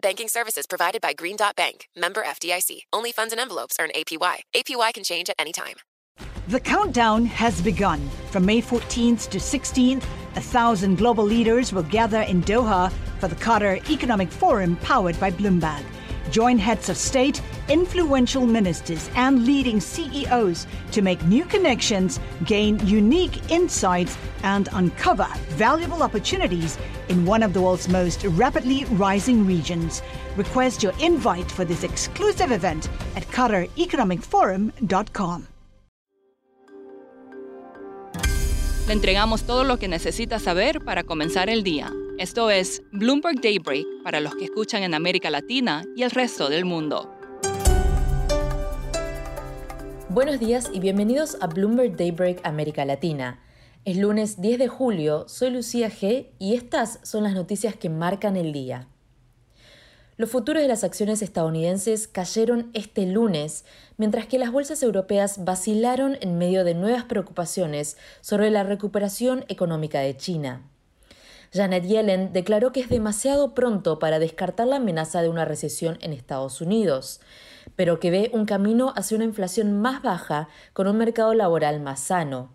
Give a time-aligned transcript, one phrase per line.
[0.00, 2.82] Banking services provided by Green Dot Bank, member FDIC.
[2.92, 4.42] Only funds and envelopes earn APY.
[4.54, 5.74] APY can change at any time.
[6.48, 8.08] The countdown has begun.
[8.30, 10.04] From May 14th to 16th,
[10.36, 15.30] a thousand global leaders will gather in Doha for the Qatar Economic Forum powered by
[15.30, 15.82] Bloomberg.
[16.30, 23.50] Join heads of state, influential ministers, and leading CEOs to make new connections, gain unique
[23.50, 30.02] insights, and uncover valuable opportunities in one of the world's most rapidly rising regions.
[30.36, 35.46] Request your invite for this exclusive event at QatarEconomicForum.com.
[38.86, 41.92] Le entregamos todo lo que necesita saber para comenzar el día.
[42.16, 46.64] Esto es Bloomberg Daybreak para los que escuchan en América Latina y el resto del
[46.64, 47.17] mundo.
[50.10, 53.40] Buenos días y bienvenidos a Bloomberg Daybreak América Latina.
[53.84, 58.34] Es lunes 10 de julio, soy Lucía G y estas son las noticias que marcan
[58.38, 58.88] el día.
[60.16, 63.66] Los futuros de las acciones estadounidenses cayeron este lunes,
[63.98, 70.00] mientras que las bolsas europeas vacilaron en medio de nuevas preocupaciones sobre la recuperación económica
[70.00, 70.62] de China.
[71.52, 76.14] Janet Yellen declaró que es demasiado pronto para descartar la amenaza de una recesión en
[76.14, 77.20] Estados Unidos,
[77.76, 82.00] pero que ve un camino hacia una inflación más baja con un mercado laboral más
[82.00, 82.50] sano.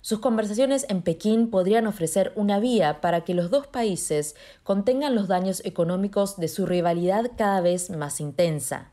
[0.00, 5.28] Sus conversaciones en Pekín podrían ofrecer una vía para que los dos países contengan los
[5.28, 8.92] daños económicos de su rivalidad cada vez más intensa.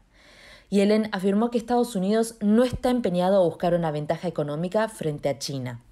[0.69, 5.37] Yellen afirmó que Estados Unidos no está empeñado a buscar una ventaja económica frente a
[5.37, 5.84] China.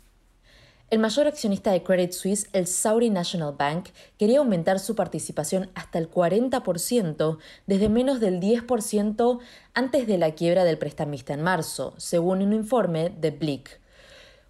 [0.94, 3.88] El mayor accionista de Credit Suisse, el Saudi National Bank,
[4.20, 9.40] quería aumentar su participación hasta el 40% desde menos del 10%
[9.74, 13.80] antes de la quiebra del prestamista en marzo, según un informe de Blick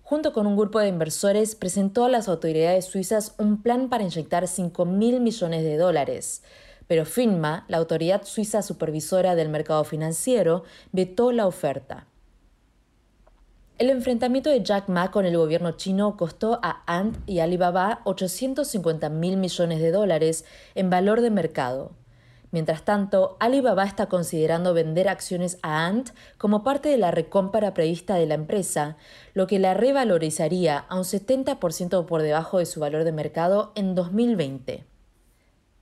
[0.01, 4.45] junto con un grupo de inversores, presentó a las autoridades suizas un plan para inyectar
[4.45, 6.43] 5 mil millones de dólares.
[6.87, 12.05] Pero FINMA, la autoridad suiza supervisora del mercado financiero, vetó la oferta.
[13.79, 19.09] El enfrentamiento de Jack Ma con el gobierno chino costó a Ant y Alibaba 850
[19.09, 20.45] mil millones de dólares
[20.75, 21.91] en valor de mercado.
[22.51, 28.13] Mientras tanto, Alibaba está considerando vender acciones a Ant como parte de la recompra prevista
[28.13, 28.95] de la empresa,
[29.33, 33.95] lo que la revalorizaría a un 70% por debajo de su valor de mercado en
[33.95, 34.92] 2020.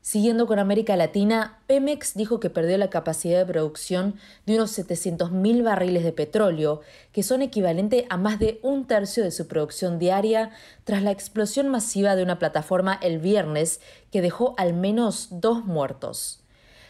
[0.04, 4.16] Siguiendo con América Latina, Pemex dijo que perdió la capacidad de producción
[4.48, 6.82] de unos 700.000 barriles de petróleo,
[7.12, 10.50] que son equivalente a más de un tercio de su producción diaria,
[10.86, 13.80] tras la explosión masiva de una plataforma el viernes
[14.12, 16.40] que dejó al menos dos muertos.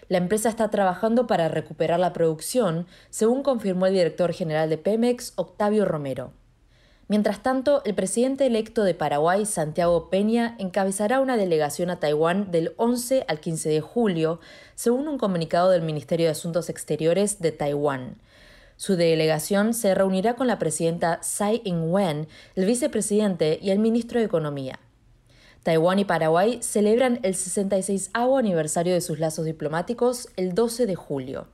[0.07, 5.33] La empresa está trabajando para recuperar la producción, según confirmó el director general de Pemex,
[5.35, 6.31] Octavio Romero.
[7.11, 12.73] Mientras tanto, el presidente electo de Paraguay, Santiago Peña, encabezará una delegación a Taiwán del
[12.77, 14.39] 11 al 15 de julio,
[14.75, 18.15] según un comunicado del Ministerio de Asuntos Exteriores de Taiwán.
[18.77, 24.27] Su delegación se reunirá con la presidenta Tsai Ing-wen, el vicepresidente y el ministro de
[24.27, 24.79] Economía.
[25.63, 31.49] Taiwán y Paraguay celebran el 66 aniversario de sus lazos diplomáticos el 12 de julio.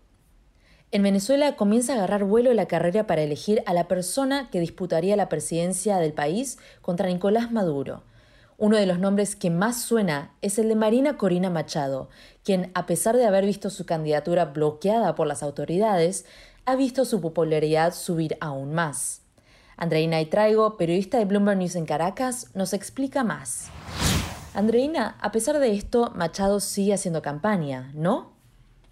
[0.90, 5.18] En Venezuela comienza a agarrar vuelo la carrera para elegir a la persona que disputaría
[5.18, 8.04] la presidencia del país contra Nicolás Maduro.
[8.58, 12.10] Uno de los nombres que más suena es el de Marina Corina Machado,
[12.46, 16.26] quien, a pesar de haber visto su candidatura bloqueada por las autoridades,
[16.66, 19.24] ha visto su popularidad subir aún más.
[19.76, 23.68] Andreina Traigo, periodista de Bloomberg News en Caracas, nos explica más.
[24.54, 28.37] Andreina, a pesar de esto, Machado sigue haciendo campaña, ¿no?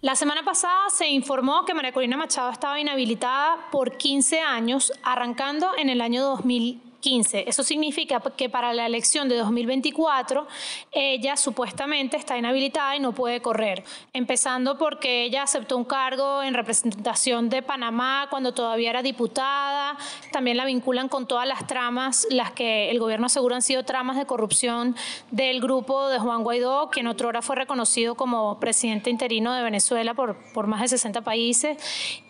[0.06, 5.72] La semana pasada se informó que María Corina Machado estaba inhabilitada por 15 años, arrancando
[5.76, 7.48] en el año 2015 2015.
[7.48, 10.46] Eso significa que para la elección de 2024
[10.92, 16.54] ella supuestamente está inhabilitada y no puede correr, empezando porque ella aceptó un cargo en
[16.54, 19.96] representación de Panamá cuando todavía era diputada,
[20.32, 24.16] también la vinculan con todas las tramas, las que el gobierno asegura han sido tramas
[24.16, 24.96] de corrupción
[25.30, 30.36] del grupo de Juan Guaidó, quien otrora fue reconocido como presidente interino de Venezuela por,
[30.52, 31.76] por más de 60 países.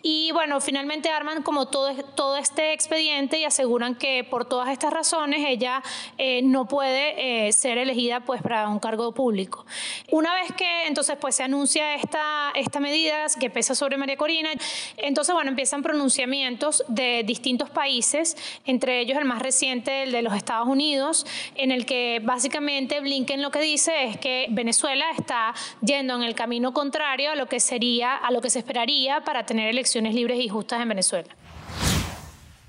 [0.03, 5.43] Y bueno, finalmente arman como todo, todo este expediente y aseguran que por estas razones
[5.47, 5.81] ella
[6.17, 9.65] eh, no puede eh, ser elegida pues para un cargo público.
[10.11, 14.49] Una vez que entonces pues se anuncia esta, esta medida que pesa sobre María Corina,
[14.97, 18.35] entonces bueno, empiezan pronunciamientos de distintos países,
[18.65, 21.25] entre ellos el más reciente, el de los Estados Unidos,
[21.55, 26.35] en el que básicamente Blinken lo que dice es que Venezuela está yendo en el
[26.35, 30.39] camino contrario a lo que sería, a lo que se esperaría para tener elecciones libres
[30.39, 31.35] y justas en Venezuela.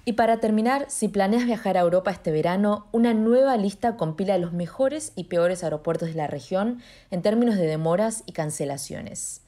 [0.08, 4.55] Y para terminar, si planeas viajar a Europa este verano, una nueva lista compila los
[4.55, 9.43] mejores y peores aeropuertos de la región en términos de demoras y cancelaciones.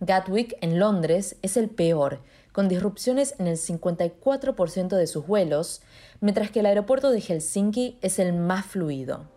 [0.00, 2.22] Gatwick, en Londres, es el peor,
[2.52, 5.82] con disrupciones en el 54% de sus vuelos,
[6.22, 9.28] mientras que el aeropuerto de Helsinki es el más fluido.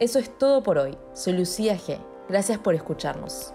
[0.00, 0.98] Eso es todo por hoy.
[1.14, 2.00] Soy Lucía G.
[2.28, 3.54] Gracias por escucharnos.